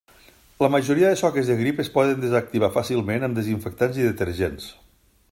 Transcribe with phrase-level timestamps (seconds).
[0.63, 4.67] La majoria de soques de grip es poden desactivar fàcilment amb desinfectants i detergents.